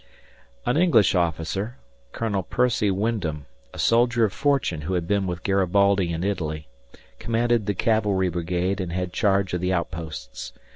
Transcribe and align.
An 0.65 0.77
English 0.77 1.13
officer, 1.13 1.77
Colonel 2.11 2.41
Percy 2.41 2.89
Wyndham, 2.89 3.45
a 3.71 3.77
soldier 3.77 4.25
of 4.25 4.33
fortune 4.33 4.81
who 4.81 4.95
had 4.95 5.07
been 5.07 5.27
with 5.27 5.43
Garibaldi 5.43 6.11
in 6.11 6.23
Italy, 6.23 6.67
commanded 7.19 7.67
the 7.67 7.75
cavalry 7.75 8.29
brigade 8.29 8.81
and 8.81 8.91
had 8.91 9.13
charge 9.13 9.53
of 9.53 9.61
the 9.61 9.71
outposts. 9.71 10.53